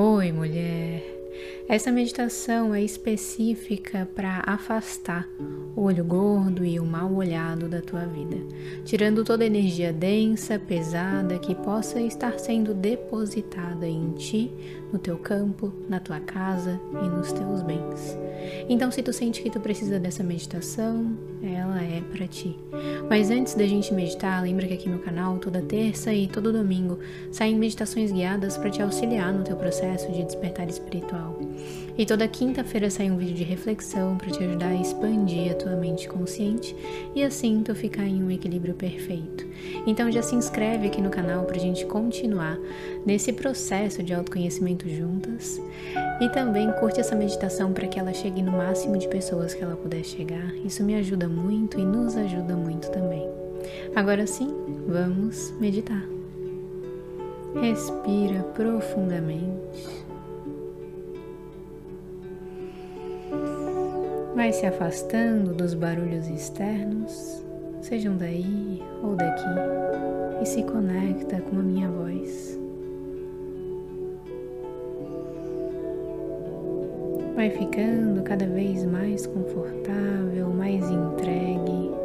[0.00, 1.02] Oi, mulher.
[1.68, 5.28] Essa meditação é específica para afastar
[5.74, 8.36] o olho gordo e o mal olhado da tua vida,
[8.84, 14.52] tirando toda a energia densa, pesada que possa estar sendo depositada em ti,
[14.92, 18.16] no teu campo, na tua casa e nos teus bens.
[18.68, 22.56] Então, se tu sente que tu precisa dessa meditação, ela é para ti.
[23.08, 26.98] Mas antes da gente meditar, lembra que aqui no canal, toda terça e todo domingo,
[27.30, 31.38] saem meditações guiadas para te auxiliar no teu processo de despertar espiritual.
[31.96, 35.76] E toda quinta-feira sai um vídeo de reflexão para te ajudar a expandir a tua
[35.76, 36.74] mente consciente
[37.14, 39.47] e assim tu ficar em um equilíbrio perfeito.
[39.88, 42.58] Então já se inscreve aqui no canal para a gente continuar
[43.06, 45.58] nesse processo de autoconhecimento juntas
[46.20, 49.76] e também curte essa meditação para que ela chegue no máximo de pessoas que ela
[49.76, 50.54] puder chegar.
[50.62, 53.26] Isso me ajuda muito e nos ajuda muito também.
[53.96, 54.54] Agora sim,
[54.86, 56.04] vamos meditar.
[57.58, 59.88] Respira profundamente.
[64.36, 67.42] Vai se afastando dos barulhos externos,
[67.88, 69.48] sejam daí ou daqui,
[70.42, 72.58] e se conecta com a minha voz.
[77.34, 81.97] Vai ficando cada vez mais confortável, mais entregue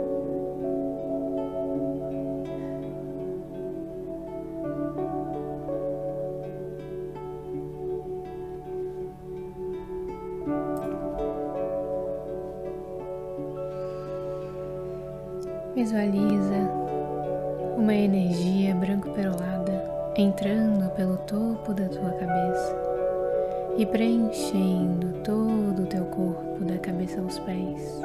[15.76, 16.70] Visualiza
[17.76, 19.84] uma energia branco-perolada
[20.16, 22.76] entrando pelo topo da tua cabeça
[23.76, 28.00] e preenchendo todo o teu corpo, da cabeça aos pés.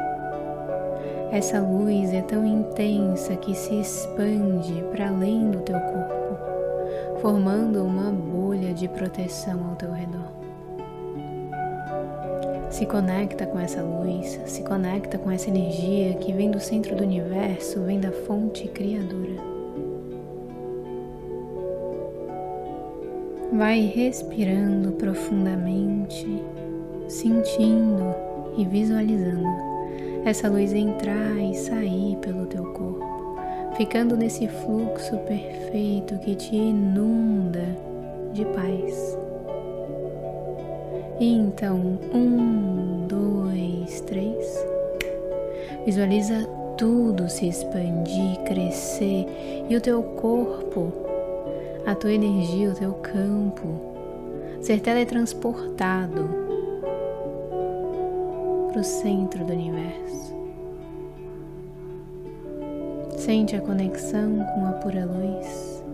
[1.30, 8.10] Essa luz é tão intensa que se expande para além do teu corpo, formando uma
[8.10, 10.47] bolha de proteção ao teu redor.
[12.78, 17.02] Se conecta com essa luz, se conecta com essa energia que vem do centro do
[17.02, 19.34] universo, vem da fonte criadora.
[23.52, 26.40] Vai respirando profundamente,
[27.08, 28.14] sentindo
[28.56, 29.42] e visualizando
[30.24, 33.04] essa luz entrar e sair pelo teu corpo,
[33.76, 37.76] ficando nesse fluxo perfeito que te inunda
[38.32, 39.27] de paz.
[41.20, 44.66] Então, um, dois, três.
[45.84, 46.46] Visualiza
[46.76, 49.26] tudo se expandir, crescer
[49.68, 50.92] e o teu corpo,
[51.84, 53.88] a tua energia, o teu campo
[54.60, 56.28] ser teletransportado
[58.70, 60.36] para o centro do universo.
[63.16, 65.84] Sente a conexão com a pura luz,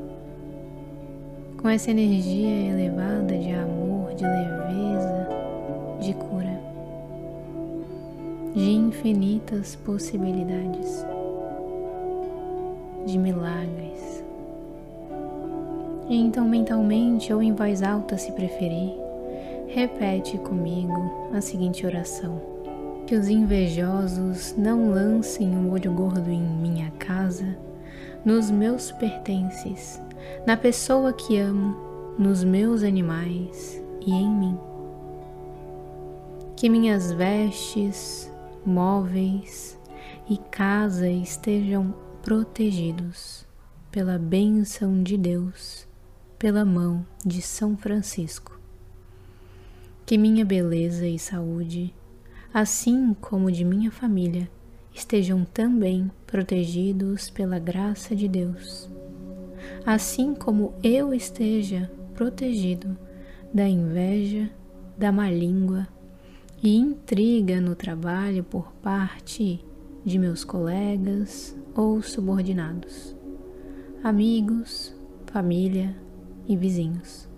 [1.60, 5.13] com essa energia elevada de amor, de leveza
[6.04, 6.60] de cura,
[8.54, 11.04] de infinitas possibilidades,
[13.06, 14.22] de milagres.
[16.06, 18.92] E então, mentalmente ou em voz alta, se preferir,
[19.68, 22.38] repete comigo a seguinte oração:
[23.06, 27.56] Que os invejosos não lancem um olho gordo em minha casa,
[28.22, 30.02] nos meus pertences,
[30.46, 31.74] na pessoa que amo,
[32.18, 34.73] nos meus animais e em mim
[36.64, 38.32] que minhas vestes,
[38.64, 39.78] móveis
[40.26, 43.46] e casa estejam protegidos
[43.92, 45.86] pela bênção de Deus,
[46.38, 48.58] pela mão de São Francisco.
[50.06, 51.94] Que minha beleza e saúde,
[52.50, 54.50] assim como de minha família,
[54.94, 58.88] estejam também protegidos pela graça de Deus,
[59.84, 62.96] assim como eu esteja protegido
[63.52, 64.48] da inveja,
[64.96, 65.86] da má língua,
[66.64, 69.62] e intriga no trabalho por parte
[70.02, 73.14] de meus colegas ou subordinados,
[74.02, 75.94] amigos, família
[76.48, 77.28] e vizinhos.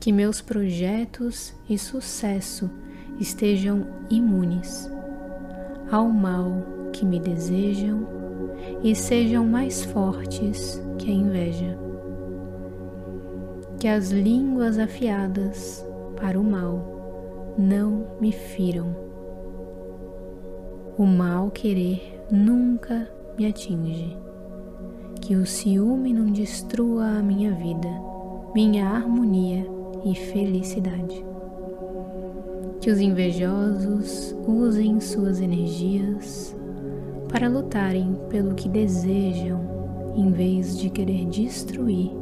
[0.00, 2.68] Que meus projetos e sucesso
[3.20, 4.90] estejam imunes
[5.88, 6.50] ao mal
[6.92, 8.08] que me desejam
[8.82, 11.78] e sejam mais fortes que a inveja.
[13.78, 15.86] Que as línguas afiadas
[16.16, 16.97] para o mal
[17.58, 18.94] não me firam.
[20.96, 24.16] O mal querer nunca me atinge.
[25.20, 27.88] Que o ciúme não destrua a minha vida,
[28.54, 29.66] minha harmonia
[30.04, 31.24] e felicidade.
[32.80, 36.54] Que os invejosos usem suas energias
[37.28, 39.60] para lutarem pelo que desejam,
[40.14, 42.12] em vez de querer destruir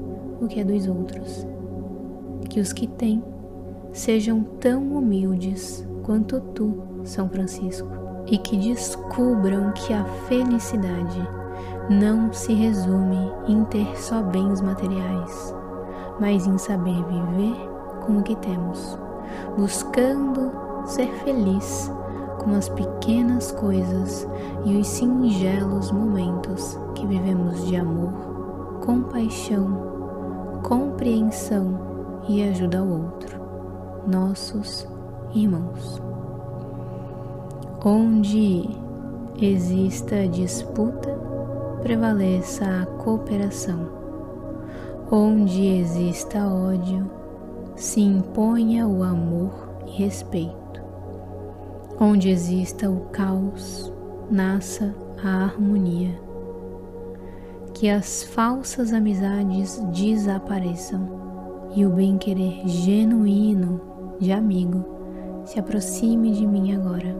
[0.41, 1.47] o que é dos outros
[2.57, 3.23] que os que têm
[3.97, 7.89] sejam tão humildes quanto tu, São Francisco,
[8.27, 11.27] e que descubram que a felicidade
[11.89, 15.55] não se resume em ter só bens materiais,
[16.21, 17.57] mas em saber viver
[18.05, 18.99] com o que temos,
[19.57, 20.53] buscando
[20.85, 21.91] ser feliz
[22.45, 24.29] com as pequenas coisas
[24.67, 28.13] e os singelos momentos que vivemos de amor,
[28.85, 33.46] compaixão, compreensão e ajuda ao outro,
[34.07, 34.87] nossos
[35.35, 36.01] irmãos.
[37.85, 38.69] Onde
[39.41, 41.11] exista disputa,
[41.83, 43.89] prevaleça a cooperação.
[45.11, 47.09] Onde exista ódio,
[47.77, 49.53] se imponha o amor
[49.87, 50.83] e respeito.
[52.01, 53.93] Onde exista o caos,
[54.31, 56.19] nasça a harmonia.
[57.73, 61.09] Que as falsas amizades desapareçam
[61.75, 64.85] e o bem-querer genuíno de amigo
[65.45, 67.15] se aproxime de mim agora.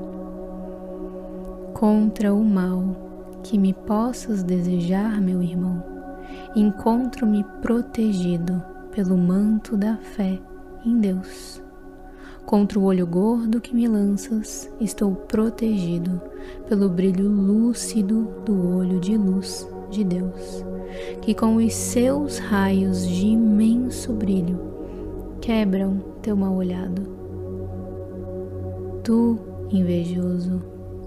[1.73, 5.83] Contra o mal que me possas desejar, meu irmão,
[6.55, 10.41] encontro-me protegido pelo manto da fé
[10.85, 11.63] em Deus.
[12.45, 16.21] Contra o olho gordo que me lanças, estou protegido
[16.69, 20.65] pelo brilho lúcido do olho de luz de Deus,
[21.21, 24.61] que com os seus raios de imenso brilho
[25.41, 27.03] quebram teu mal olhado.
[29.05, 29.39] Tu,
[29.71, 30.61] invejoso,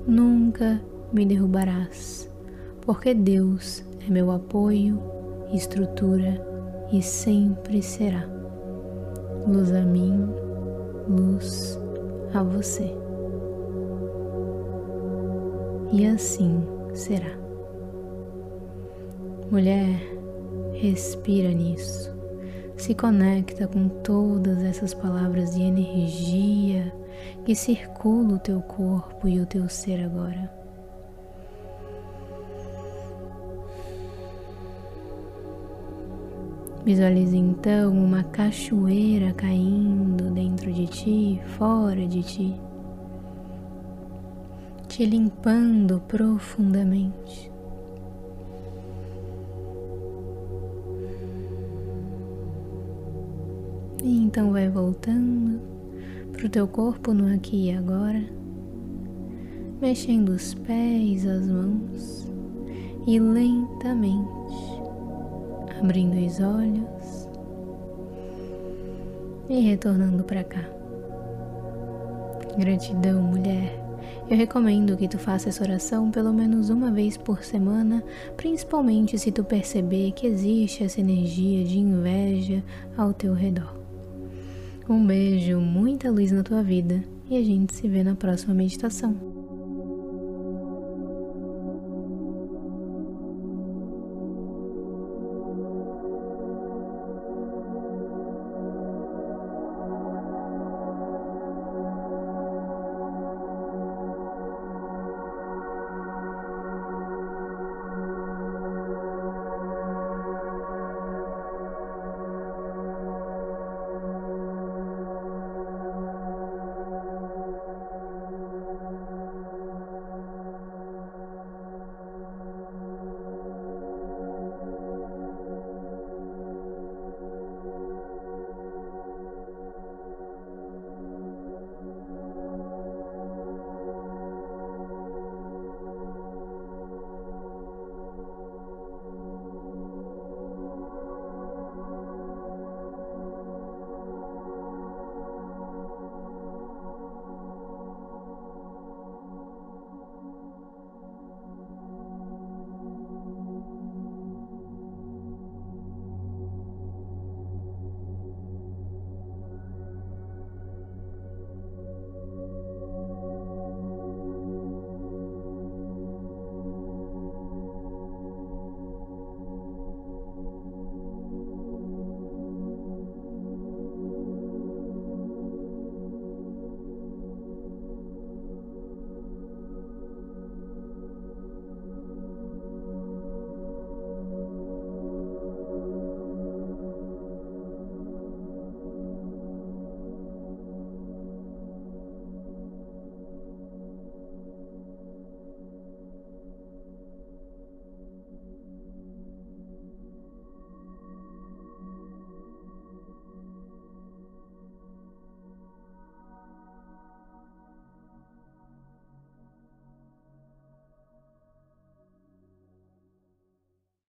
[0.08, 0.82] nunca
[1.12, 2.30] me derrubarás,
[2.80, 4.98] porque Deus é meu apoio,
[5.52, 6.42] estrutura
[6.94, 8.26] e sempre será.
[9.46, 10.26] Luz a mim
[11.10, 11.78] luz
[12.34, 12.90] a você.
[15.92, 16.64] E assim
[16.94, 17.38] será.
[19.52, 20.00] Mulher,
[20.72, 22.19] respira nisso.
[22.80, 26.94] Se conecta com todas essas palavras de energia
[27.44, 30.50] que circulam o teu corpo e o teu ser agora.
[36.86, 42.56] Visualize então uma cachoeira caindo dentro de ti, fora de ti,
[44.88, 47.52] te limpando profundamente.
[54.10, 55.62] E então vai voltando
[56.32, 58.24] para o teu corpo no aqui e agora,
[59.80, 62.28] mexendo os pés, as mãos
[63.06, 64.28] e lentamente
[65.80, 67.30] abrindo os olhos
[69.48, 70.68] e retornando para cá.
[72.58, 73.80] Gratidão, mulher.
[74.28, 78.04] Eu recomendo que tu faça essa oração pelo menos uma vez por semana,
[78.36, 82.64] principalmente se tu perceber que existe essa energia de inveja
[82.98, 83.79] ao teu redor.
[84.90, 89.29] Um beijo, muita luz na tua vida e a gente se vê na próxima meditação.